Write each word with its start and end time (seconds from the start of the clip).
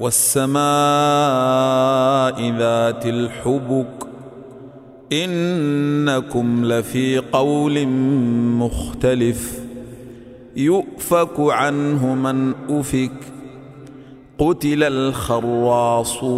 والسماء 0.00 0.60
ذات 2.58 3.06
الحبك 3.06 4.06
إنكم 5.12 6.64
لفي 6.64 7.18
قول 7.18 7.86
مختلف 8.58 9.60
يؤفك 10.56 11.34
عنه 11.38 12.14
من 12.14 12.52
أفك 12.68 13.12
قتل 14.38 14.82
الخراصون 14.82 16.30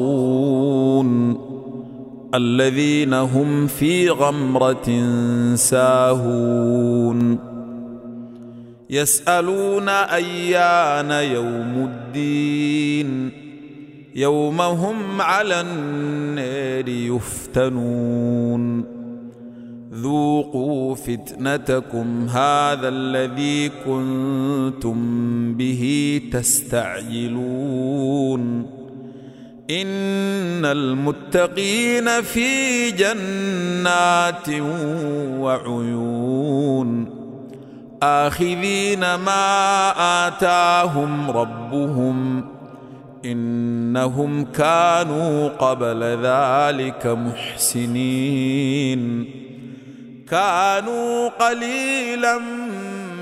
الذين 2.34 3.14
هم 3.14 3.66
في 3.66 4.10
غمرة 4.10 5.06
ساهون 5.54 7.38
يسألون 8.90 9.88
أيان 9.88 11.10
يوم 11.10 11.90
الدين 11.90 13.41
يوم 14.14 14.60
هم 14.60 15.20
على 15.20 15.60
النار 15.60 16.88
يفتنون. 16.88 18.84
ذوقوا 19.92 20.94
فتنتكم 20.94 22.26
هذا 22.28 22.88
الذي 22.88 23.68
كنتم 23.68 24.98
به 25.54 26.20
تستعجلون. 26.32 27.52
إن 29.70 30.64
المتقين 30.64 32.22
في 32.22 32.90
جنات 32.90 34.48
وعيون. 35.40 37.06
آخذين 38.02 39.14
ما 39.14 39.90
آتاهم 40.26 41.30
ربهم. 41.30 42.44
إنهم 43.92 44.44
كانوا 44.44 45.48
قبل 45.48 46.02
ذلك 46.02 47.06
محسنين. 47.06 49.00
كانوا 50.28 51.28
قليلا 51.28 52.38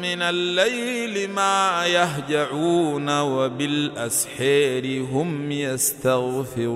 من 0.02 0.22
الليل 0.22 1.30
ما 1.30 1.86
يهجعون 1.86 3.20
وبالأسحير 3.20 5.06
هم 5.12 5.52
يستغفرون. 5.52 6.70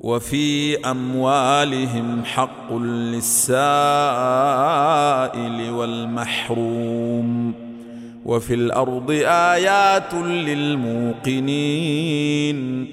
وفي 0.00 0.78
أموالهم 0.90 2.24
حق 2.24 2.72
للسائل 2.72 3.30
والمحروم. 5.70 7.67
وفي 8.28 8.54
الأرض 8.54 9.10
آيات 9.24 10.14
للموقنين 11.34 12.88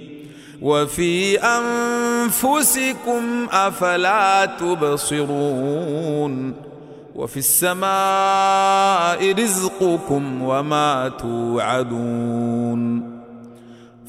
وفي 0.62 1.40
أنفسكم 1.40 3.24
أفلا 3.52 4.46
تبصرون 4.46 6.54
وفي 7.16 7.38
السماء 7.38 9.34
رزقكم 9.44 10.42
وما 10.42 11.12
توعدون 11.20 13.15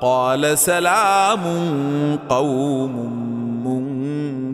قال 0.00 0.58
سلام 0.58 1.40
قوم 2.28 2.94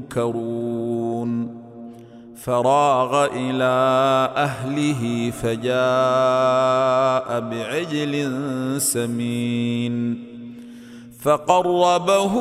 منكرون. 0.02 1.54
فراغ 2.42 3.26
إلى 3.32 3.74
أهله 4.36 5.32
فجاء 5.42 7.40
بعجل 7.40 8.14
سمين. 8.80 10.24
فقربه 11.22 12.34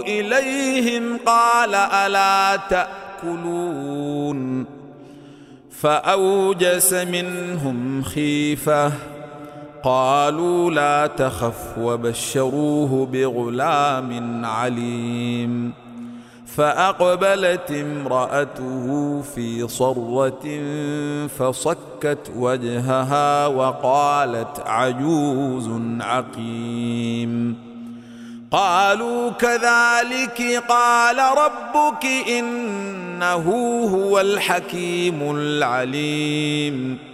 إليهم 0.00 1.18
قال 1.26 1.74
ألا 1.74 2.56
تأكلون. 2.56 4.66
فأوجس 5.70 6.92
منهم 6.92 8.02
خيفة 8.02 8.92
قالوا 9.84 10.70
لا 10.70 11.06
تخف 11.06 11.78
وبشروه 11.78 13.08
بغلام 13.12 14.44
عليم. 14.44 15.72
فأقبلت 16.46 17.70
امرأته 17.70 19.22
في 19.34 19.68
صرة 19.68 20.60
فصكت 21.38 22.30
وجهها 22.36 23.46
وقالت 23.46 24.62
عجوز 24.66 25.70
عقيم. 26.00 27.56
قالوا 28.50 29.30
كذلك 29.30 30.62
قال 30.68 31.16
ربك 31.18 32.06
إنه 32.28 33.48
هو 33.94 34.20
الحكيم 34.20 35.36
العليم. 35.36 37.13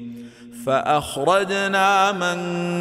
فأخرجنا 0.65 2.11
من 2.11 2.39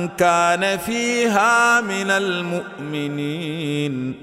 كان 0.08 0.78
فيها 0.78 1.80
من 1.80 2.10
المؤمنين 2.10 4.14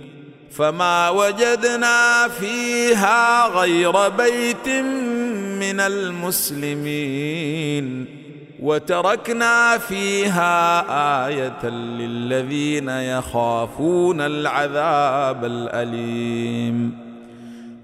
فما 0.52 1.10
وجدنا 1.10 2.28
فيها 2.28 3.48
غير 3.48 4.10
بيت 4.10 4.70
من 5.60 5.80
المسلمين 5.80 7.28
وتركنا 8.60 9.78
فيها 9.78 11.28
آية 11.28 11.70
للذين 11.70 12.90
يخافون 12.90 14.22
العذاب 14.22 15.46
الأليم 15.46 17.07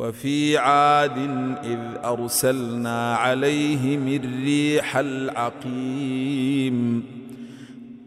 وفي 0.00 0.58
عاد 0.58 1.18
إذ 1.64 1.78
أرسلنا 2.04 3.14
عليهم 3.16 4.20
الريح 4.24 4.96
العقيم. 4.96 6.76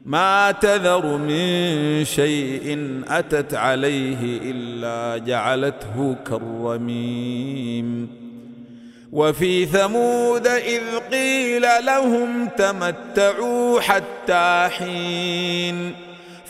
ما 0.05 0.51
تذر 0.51 1.17
من 1.17 2.05
شيء 2.05 3.01
أتت 3.07 3.53
عليه 3.53 4.17
إلا 4.21 5.25
جعلته 5.25 6.15
كالرميم. 6.25 8.07
وفي 9.11 9.65
ثمود 9.65 10.47
إذ 10.47 10.81
قيل 11.11 11.61
لهم 11.85 12.47
تمتعوا 12.57 13.81
حتى 13.81 14.69
حين. 14.77 15.91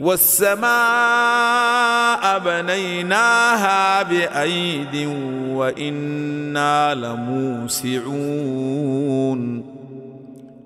والسماء 0.00 0.68
بنيناها 2.38 4.02
بأيد 4.02 5.08
وإنا 5.50 6.94
لموسعون 6.94 8.58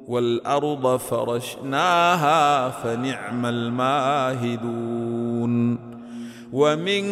والأرض 0.08 0.96
فرشناها 0.96 2.68
فنعم 2.68 3.46
الماهدون 3.46 5.02
ومن 6.52 7.04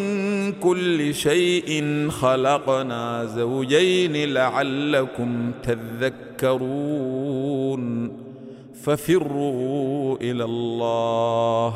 كل 0.53 1.15
شيء 1.15 2.09
خلقنا 2.11 3.25
زوجين 3.25 4.33
لعلكم 4.35 5.51
تذكرون 5.63 7.01
ففروا 8.83 10.17
إلى 10.21 10.45
الله 10.45 11.75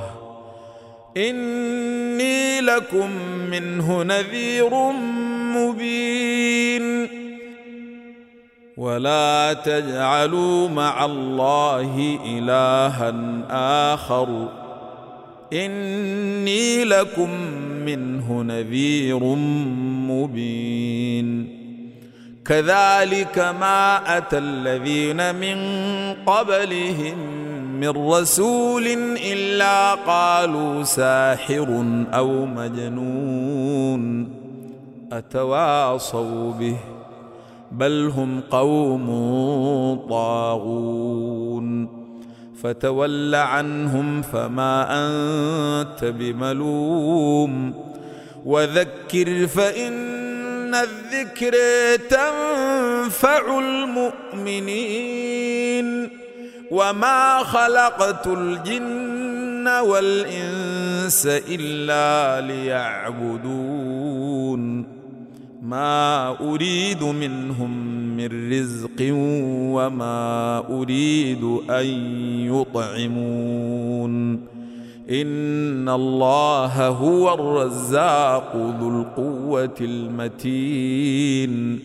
إني 1.17 2.61
لكم 2.61 3.11
منه 3.51 4.03
نذير 4.03 4.75
مبين. 5.57 7.09
ولا 8.77 9.53
تجعلوا 9.65 10.69
مع 10.69 11.05
الله 11.05 12.19
إلها 12.27 13.15
آخر. 13.95 14.49
إني 15.53 16.85
لكم 16.85 17.31
منه 17.87 18.43
نذير 18.43 19.25
مبين. 20.09 21.55
كذلك 22.47 23.39
ما 23.39 24.19
أتى 24.19 24.39
الذين 24.39 25.35
من 25.35 25.59
قبلهم 26.27 27.19
من 27.81 27.89
رسول 27.89 28.87
إلا 28.87 29.44
قالوا 30.07 30.83
ساحر 30.83 31.85
أو 32.15 32.47
مجنون 32.47 34.29
أتواصوا 35.13 36.53
به 36.53 36.77
بل 37.73 38.13
هم 38.17 38.41
قوم 38.51 39.07
طاغون 40.09 41.89
فتول 42.63 43.35
عنهم 43.35 44.23
فما 44.23 44.87
أنت 44.91 46.05
بملوم 46.05 47.75
وذكر 48.45 49.47
فإن 49.47 50.75
الذكر 50.75 51.55
تنفع 52.11 53.59
المؤمنين 54.39 55.05
وما 56.71 57.39
خلقت 57.39 58.27
الجن 59.65 59.89
والإنس 59.89 61.27
إلا 61.27 62.47
ليعبدون. 62.47 64.15
ما 65.63 66.29
أريد 66.41 67.03
منهم 67.03 67.87
من 68.17 68.53
رزق 68.53 69.01
وما 69.75 70.59
أريد 70.71 71.45
أن 71.71 71.87
يطعمون. 72.53 74.35
إن 75.11 75.89
الله 75.89 76.89
هو 76.89 77.35
الرزاق 77.35 78.77
ذو 78.81 78.89
القوة 78.89 79.75
المتين. 79.81 81.81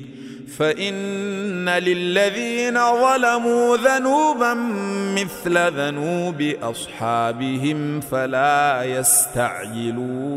فإن 0.57 1.69
للذين 1.69 2.73
ظلموا 2.73 3.77
ذنوبا 3.77 4.53
مثل 5.15 5.57
ذنوب 5.57 6.53
أصحابهم 6.61 7.99
فلا 7.99 8.83
يستعجلون. 8.83 10.29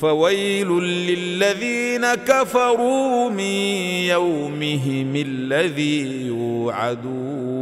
فويل 0.00 0.68
للذين 0.80 2.14
كفروا 2.14 3.30
من 3.30 3.54
يومهم 4.10 5.16
الذي 5.16 6.26
يوعدون. 6.26 7.55